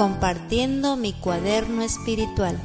compartiendo 0.00 0.96
mi 0.96 1.12
cuaderno 1.12 1.82
espiritual. 1.82 2.58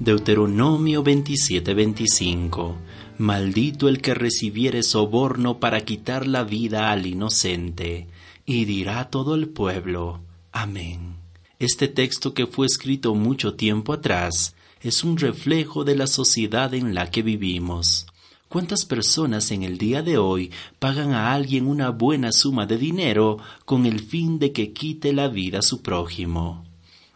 Deuteronomio 0.00 1.04
27:25 1.04 2.74
Maldito 3.18 3.88
el 3.88 4.02
que 4.02 4.14
recibiere 4.14 4.82
soborno 4.82 5.60
para 5.60 5.82
quitar 5.82 6.26
la 6.26 6.42
vida 6.42 6.90
al 6.90 7.06
inocente. 7.06 8.08
Y 8.44 8.64
dirá 8.64 9.08
todo 9.08 9.36
el 9.36 9.48
pueblo, 9.48 10.22
Amén. 10.50 11.14
Este 11.60 11.86
texto 11.86 12.34
que 12.34 12.48
fue 12.48 12.66
escrito 12.66 13.14
mucho 13.14 13.54
tiempo 13.54 13.92
atrás 13.92 14.56
es 14.80 15.04
un 15.04 15.16
reflejo 15.16 15.84
de 15.84 15.94
la 15.94 16.08
sociedad 16.08 16.74
en 16.74 16.92
la 16.92 17.08
que 17.12 17.22
vivimos. 17.22 18.08
¿Cuántas 18.48 18.84
personas 18.84 19.50
en 19.50 19.64
el 19.64 19.76
día 19.76 20.02
de 20.02 20.18
hoy 20.18 20.52
pagan 20.78 21.12
a 21.12 21.32
alguien 21.32 21.66
una 21.66 21.90
buena 21.90 22.30
suma 22.30 22.64
de 22.64 22.78
dinero 22.78 23.38
con 23.64 23.86
el 23.86 23.98
fin 23.98 24.38
de 24.38 24.52
que 24.52 24.72
quite 24.72 25.12
la 25.12 25.26
vida 25.26 25.58
a 25.58 25.62
su 25.62 25.82
prójimo? 25.82 26.64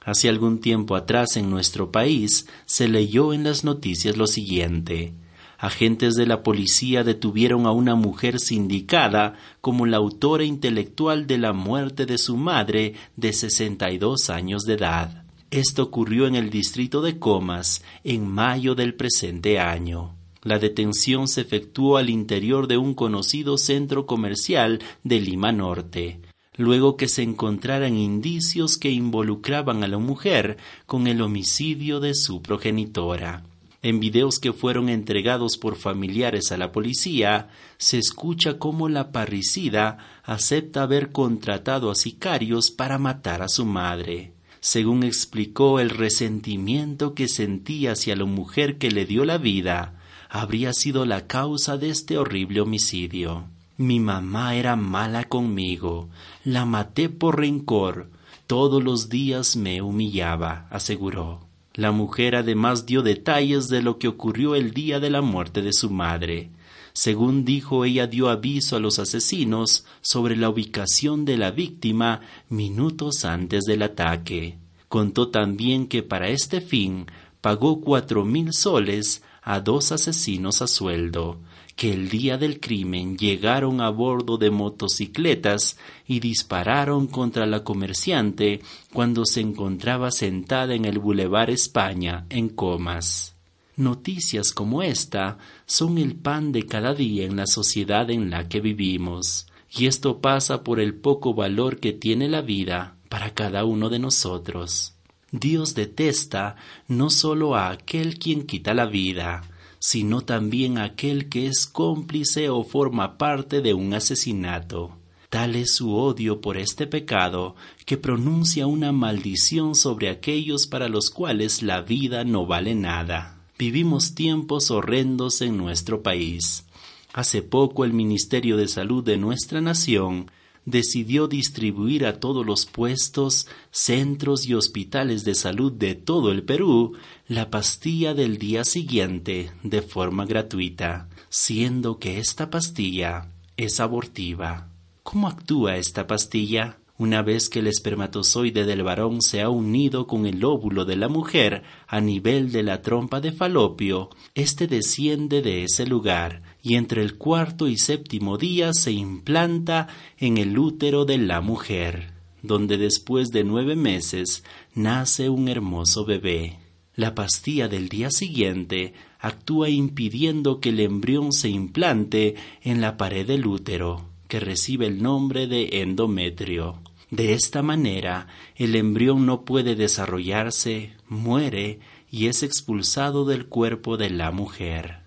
Hace 0.05 0.29
algún 0.29 0.59
tiempo 0.59 0.97
atrás 0.97 1.37
en 1.37 1.48
nuestro 1.48 1.93
país 1.93 2.48
se 2.66 2.88
leyó 2.88 3.33
en 3.33 3.45
las 3.45 3.62
noticias 3.62 4.16
lo 4.16 4.27
siguiente. 4.27 5.12
Agentes 5.57 6.15
de 6.15 6.27
la 6.27 6.43
policía 6.43 7.05
detuvieron 7.05 7.66
a 7.66 7.71
una 7.71 7.95
mujer 7.95 8.41
sindicada 8.41 9.35
como 9.60 9.87
la 9.87 9.99
autora 9.99 10.43
intelectual 10.43 11.29
de 11.29 11.38
la 11.38 11.52
muerte 11.52 12.07
de 12.07 12.19
su 12.19 12.37
madre 12.37 12.95
de 13.15 13.33
62 13.33 14.30
años 14.30 14.65
de 14.65 14.74
edad. 14.74 15.23
Esto 15.52 15.85
ocurrió 15.85 16.27
en 16.27 16.35
el 16.35 16.51
distrito 16.51 17.02
de 17.02 17.21
Comas 17.21 17.85
en 18.02 18.27
mayo 18.27 18.74
del 18.74 18.95
presente 18.95 19.60
año. 19.60 20.20
La 20.43 20.59
detención 20.59 21.29
se 21.29 21.43
efectuó 21.43 21.97
al 21.97 22.11
interior 22.11 22.67
de 22.67 22.79
un 22.79 22.95
conocido 22.95 23.59
centro 23.59 24.07
comercial 24.07 24.80
de 25.05 25.21
Lima 25.21 25.52
Norte 25.52 26.21
luego 26.60 26.96
que 26.96 27.09
se 27.09 27.23
encontraran 27.23 27.96
indicios 27.96 28.77
que 28.77 28.91
involucraban 28.91 29.83
a 29.83 29.88
la 29.88 29.99
mujer 29.99 30.59
con 30.87 31.07
el 31.07 31.23
homicidio 31.23 32.01
de 32.01 32.15
su 32.15 32.43
progenitora. 32.43 33.45
En 33.83 33.99
videos 33.99 34.38
que 34.38 34.52
fueron 34.52 34.91
entregados 34.91 35.57
por 35.57 35.77
familiares 35.77 36.52
a 36.52 36.59
la 36.59 36.71
policía, 36.71 37.49
se 37.79 37.96
escucha 37.96 38.59
cómo 38.59 38.91
la 38.91 39.11
parricida 39.11 39.96
acepta 40.23 40.83
haber 40.83 41.13
contratado 41.13 41.91
a 41.91 41.95
sicarios 41.95 42.71
para 42.71 42.99
matar 42.99 43.41
a 43.41 43.49
su 43.49 43.65
madre. 43.65 44.35
Según 44.61 45.02
explicó, 45.02 45.80
el 45.80 45.88
resentimiento 45.88 47.15
que 47.15 47.27
sentía 47.27 47.93
hacia 47.93 48.16
la 48.16 48.27
mujer 48.27 48.77
que 48.77 48.91
le 48.91 49.07
dio 49.07 49.24
la 49.24 49.38
vida 49.38 49.95
habría 50.31 50.73
sido 50.73 51.05
la 51.05 51.27
causa 51.27 51.77
de 51.77 51.91
este 51.91 52.17
horrible 52.17 52.61
homicidio. 52.61 53.47
Mi 53.77 53.99
mamá 53.99 54.55
era 54.55 54.77
mala 54.77 55.25
conmigo, 55.25 56.09
la 56.45 56.65
maté 56.65 57.09
por 57.09 57.41
rencor, 57.41 58.11
todos 58.47 58.83
los 58.83 59.09
días 59.09 59.57
me 59.57 59.83
humillaba, 59.83 60.69
aseguró. 60.71 61.41
La 61.75 61.91
mujer 61.91 62.37
además 62.37 62.87
dio 62.87 63.03
detalles 63.03 63.69
de 63.69 63.83
lo 63.83 63.99
que 63.99 64.06
ocurrió 64.06 64.55
el 64.55 64.73
día 64.73 65.01
de 65.01 65.11
la 65.11 65.21
muerte 65.21 65.62
de 65.62 65.73
su 65.73 65.91
madre. 65.91 66.51
Según 66.93 67.45
dijo, 67.45 67.84
ella 67.84 68.06
dio 68.06 68.28
aviso 68.28 68.77
a 68.77 68.81
los 68.81 68.99
asesinos 68.99 69.84
sobre 70.01 70.37
la 70.37 70.49
ubicación 70.49 71.25
de 71.25 71.39
la 71.39 71.51
víctima 71.51 72.21
minutos 72.49 73.25
antes 73.25 73.65
del 73.65 73.83
ataque. 73.83 74.59
Contó 74.89 75.28
también 75.28 75.87
que 75.87 76.03
para 76.03 76.28
este 76.28 76.61
fin 76.61 77.06
pagó 77.41 77.81
cuatro 77.81 78.25
mil 78.25 78.53
soles 78.53 79.23
a 79.43 79.60
dos 79.60 79.93
asesinos 79.93 80.62
a 80.62 80.66
sueldo, 80.66 81.41
que 81.77 81.93
el 81.93 82.09
día 82.10 82.37
del 82.37 82.60
crimen 82.60 83.16
llegaron 83.16 83.81
a 83.81 83.88
bordo 83.88 84.37
de 84.37 84.50
motocicletas 84.50 85.78
y 86.06 86.21
dispararon 86.21 87.06
contra 87.06 87.47
la 87.47 87.65
comerciante 87.65 88.61
cuando 88.93 89.25
se 89.25 89.41
encontraba 89.41 90.11
sentada 90.11 90.75
en 90.75 90.84
el 90.84 90.99
Boulevard 90.99 91.51
España, 91.51 92.27
en 92.28 92.51
Comas. 92.51 93.34
Noticias 93.77 94.53
como 94.53 94.83
esta 94.83 95.39
son 95.65 95.97
el 95.97 96.17
pan 96.17 96.53
de 96.53 96.67
cada 96.67 96.93
día 96.93 97.25
en 97.25 97.37
la 97.37 97.47
sociedad 97.47 98.11
en 98.11 98.28
la 98.28 98.47
que 98.47 98.61
vivimos, 98.61 99.47
y 99.71 99.87
esto 99.87 100.21
pasa 100.21 100.62
por 100.62 100.81
el 100.81 100.95
poco 100.95 101.33
valor 101.33 101.78
que 101.78 101.93
tiene 101.93 102.28
la 102.28 102.43
vida 102.43 102.97
para 103.09 103.33
cada 103.33 103.65
uno 103.65 103.89
de 103.89 103.99
nosotros. 103.99 104.97
Dios 105.33 105.75
detesta 105.75 106.57
no 106.89 107.11
solo 107.11 107.55
a 107.55 107.71
aquel 107.71 108.19
quien 108.19 108.47
quita 108.47 108.75
la 108.75 108.87
vida, 108.87 109.43
sino 109.79 110.21
también 110.21 110.79
aquel 110.79 111.29
que 111.29 111.47
es 111.47 111.67
cómplice 111.67 112.51
o 112.51 112.65
forma 112.65 113.17
parte 113.17 113.61
de 113.61 113.75
un 113.75 113.95
asesinato. 113.95 114.97
Tal 115.31 115.55
es 115.55 115.75
su 115.75 115.95
odio 115.95 116.41
por 116.41 116.57
este 116.57 116.89
pecado 116.89 117.55
que 117.87 117.97
pronuncia 117.97 118.67
una 118.67 118.91
maldición 118.91 119.77
sobre 119.77 120.11
aquellos 120.11 120.67
para 120.67 120.89
los 120.89 121.11
cuales 121.11 121.63
la 121.63 121.83
vida 121.83 122.25
no 122.25 122.47
vale 122.47 122.75
nada. 122.75 123.39
Vivimos 123.57 124.17
tiempos 124.17 124.73
horrendos 124.73 125.41
en 125.41 125.57
nuestro 125.57 126.03
país. 126.03 126.65
Hace 127.13 127.43
poco 127.43 127.85
el 127.85 127.93
Ministerio 127.93 128.57
de 128.57 128.67
Salud 128.67 129.05
de 129.05 129.19
nuestra 129.19 129.61
nación 129.61 130.31
decidió 130.65 131.28
distribuir 131.28 132.06
a 132.06 132.21
todos 132.21 132.44
los 132.44 132.66
puestos, 132.66 133.47
centros 133.71 134.47
y 134.47 134.54
hospitales 134.54 135.25
de 135.25 135.34
salud 135.34 135.72
de 135.72 135.94
todo 135.94 136.32
el 136.32 136.43
Perú 136.43 136.97
la 137.28 137.50
pastilla 137.50 138.15
del 138.15 138.38
día 138.38 138.65
siguiente 138.65 139.53
de 139.62 139.82
forma 139.82 140.26
gratuita, 140.26 141.09
siendo 141.28 141.98
que 141.98 142.19
esta 142.19 142.50
pastilla 142.50 143.28
es 143.56 143.78
abortiva. 143.81 144.69
¿Cómo 145.03 145.28
actúa 145.28 145.76
esta 145.76 146.06
pastilla? 146.06 146.80
Una 147.00 147.22
vez 147.22 147.49
que 147.49 147.61
el 147.61 147.66
espermatozoide 147.66 148.66
del 148.66 148.83
varón 148.83 149.22
se 149.22 149.41
ha 149.41 149.49
unido 149.49 150.06
con 150.06 150.27
el 150.27 150.44
óvulo 150.44 150.84
de 150.84 150.97
la 150.97 151.09
mujer 151.09 151.62
a 151.88 151.99
nivel 152.03 152.53
de 152.53 152.62
la 152.62 152.83
trompa 152.83 153.22
de 153.22 153.33
falopio, 153.33 154.11
éste 154.34 154.66
desciende 154.66 155.41
de 155.41 155.65
ese 155.65 155.87
lugar 155.87 156.43
y 156.62 156.75
entre 156.75 157.00
el 157.00 157.16
cuarto 157.16 157.69
y 157.69 157.78
séptimo 157.78 158.37
día 158.37 158.75
se 158.75 158.93
implanta 158.93 159.89
en 160.19 160.37
el 160.37 160.59
útero 160.59 161.06
de 161.06 161.16
la 161.16 161.41
mujer, 161.41 162.12
donde 162.43 162.77
después 162.77 163.31
de 163.31 163.44
nueve 163.44 163.77
meses 163.77 164.44
nace 164.75 165.31
un 165.31 165.49
hermoso 165.49 166.05
bebé. 166.05 166.59
La 166.94 167.15
pastilla 167.15 167.66
del 167.66 167.89
día 167.89 168.10
siguiente 168.10 168.93
actúa 169.21 169.71
impidiendo 169.71 170.60
que 170.60 170.69
el 170.69 170.81
embrión 170.81 171.33
se 171.33 171.49
implante 171.49 172.34
en 172.60 172.83
la 172.83 172.99
pared 172.99 173.27
del 173.27 173.47
útero, 173.47 174.05
que 174.28 174.39
recibe 174.39 174.87
el 174.87 175.03
nombre 175.03 175.47
de 175.47 175.81
endometrio. 175.81 176.78
De 177.10 177.32
esta 177.32 177.62
manera, 177.62 178.28
el 178.56 178.76
embrión 178.76 179.26
no 179.26 179.44
puede 179.44 179.75
desarrollarse, 179.75 180.94
muere 181.09 181.81
y 182.10 182.26
es 182.26 182.43
expulsado 182.43 183.25
del 183.25 183.47
cuerpo 183.47 183.97
de 183.97 184.10
la 184.10 184.31
mujer 184.31 185.00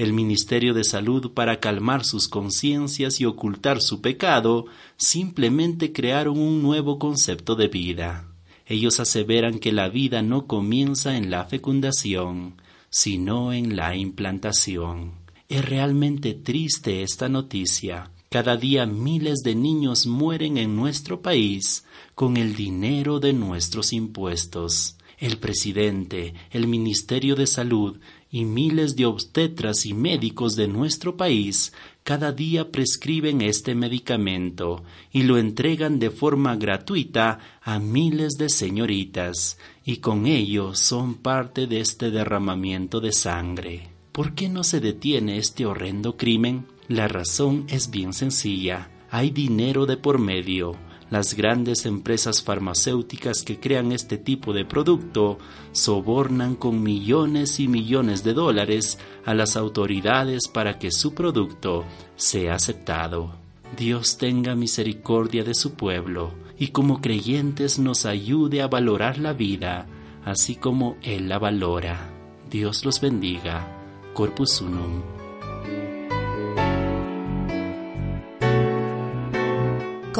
el 0.00 0.14
Ministerio 0.14 0.72
de 0.72 0.82
Salud 0.82 1.32
para 1.32 1.60
calmar 1.60 2.06
sus 2.06 2.26
conciencias 2.26 3.20
y 3.20 3.26
ocultar 3.26 3.82
su 3.82 4.00
pecado, 4.00 4.64
simplemente 4.96 5.92
crearon 5.92 6.38
un 6.38 6.62
nuevo 6.62 6.98
concepto 6.98 7.54
de 7.54 7.68
vida. 7.68 8.26
Ellos 8.64 8.98
aseveran 8.98 9.58
que 9.58 9.72
la 9.72 9.90
vida 9.90 10.22
no 10.22 10.46
comienza 10.46 11.18
en 11.18 11.30
la 11.30 11.44
fecundación, 11.44 12.54
sino 12.88 13.52
en 13.52 13.76
la 13.76 13.94
implantación. 13.94 15.12
Es 15.50 15.66
realmente 15.66 16.32
triste 16.32 17.02
esta 17.02 17.28
noticia. 17.28 18.10
Cada 18.32 18.56
día 18.56 18.86
miles 18.86 19.40
de 19.42 19.56
niños 19.56 20.06
mueren 20.06 20.56
en 20.56 20.76
nuestro 20.76 21.20
país 21.20 21.84
con 22.14 22.36
el 22.36 22.54
dinero 22.54 23.18
de 23.18 23.32
nuestros 23.32 23.92
impuestos. 23.92 24.96
El 25.18 25.38
presidente, 25.38 26.34
el 26.52 26.68
Ministerio 26.68 27.34
de 27.34 27.48
Salud 27.48 27.98
y 28.30 28.44
miles 28.44 28.94
de 28.94 29.06
obstetras 29.06 29.84
y 29.84 29.94
médicos 29.94 30.54
de 30.54 30.68
nuestro 30.68 31.16
país 31.16 31.72
cada 32.04 32.30
día 32.30 32.70
prescriben 32.70 33.40
este 33.40 33.74
medicamento 33.74 34.84
y 35.10 35.24
lo 35.24 35.36
entregan 35.36 35.98
de 35.98 36.10
forma 36.10 36.54
gratuita 36.54 37.40
a 37.60 37.80
miles 37.80 38.34
de 38.38 38.48
señoritas 38.48 39.58
y 39.84 39.96
con 39.96 40.28
ello 40.28 40.76
son 40.76 41.16
parte 41.16 41.66
de 41.66 41.80
este 41.80 42.12
derramamiento 42.12 43.00
de 43.00 43.10
sangre. 43.10 43.88
¿Por 44.12 44.36
qué 44.36 44.48
no 44.48 44.62
se 44.62 44.78
detiene 44.78 45.38
este 45.38 45.66
horrendo 45.66 46.16
crimen? 46.16 46.64
La 46.90 47.06
razón 47.06 47.66
es 47.68 47.92
bien 47.92 48.12
sencilla. 48.12 48.90
Hay 49.12 49.30
dinero 49.30 49.86
de 49.86 49.96
por 49.96 50.18
medio 50.18 50.74
las 51.08 51.34
grandes 51.34 51.86
empresas 51.86 52.42
farmacéuticas 52.42 53.44
que 53.44 53.60
crean 53.60 53.92
este 53.92 54.18
tipo 54.18 54.52
de 54.52 54.64
producto 54.64 55.38
sobornan 55.70 56.56
con 56.56 56.82
millones 56.82 57.60
y 57.60 57.68
millones 57.68 58.24
de 58.24 58.34
dólares 58.34 58.98
a 59.24 59.34
las 59.34 59.56
autoridades 59.56 60.48
para 60.48 60.80
que 60.80 60.90
su 60.90 61.14
producto 61.14 61.84
sea 62.16 62.56
aceptado. 62.56 63.36
Dios 63.76 64.18
tenga 64.18 64.56
misericordia 64.56 65.44
de 65.44 65.54
su 65.54 65.74
pueblo 65.74 66.32
y 66.58 66.68
como 66.68 67.00
creyentes 67.00 67.78
nos 67.78 68.04
ayude 68.04 68.62
a 68.62 68.66
valorar 68.66 69.16
la 69.18 69.32
vida, 69.32 69.86
así 70.24 70.56
como 70.56 70.96
Él 71.02 71.28
la 71.28 71.38
valora. 71.38 72.10
Dios 72.50 72.84
los 72.84 73.00
bendiga. 73.00 73.76
Corpus 74.12 74.60
Unum. 74.60 75.19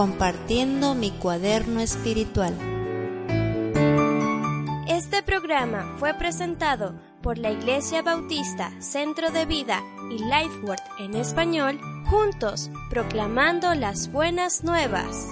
Compartiendo 0.00 0.94
mi 0.94 1.11
cuaderno 1.11 1.81
espiritual. 1.81 2.56
Este 4.88 5.23
programa 5.23 5.94
fue 5.99 6.14
presentado 6.14 6.94
por 7.20 7.37
la 7.37 7.50
Iglesia 7.50 8.00
Bautista 8.00 8.73
Centro 8.81 9.31
de 9.31 9.44
Vida 9.44 9.82
y 10.11 10.25
Lifeword 10.25 10.81
en 11.00 11.17
español, 11.17 11.79
juntos 12.06 12.70
proclamando 12.88 13.75
las 13.75 14.11
buenas 14.11 14.64
nuevas. 14.64 15.29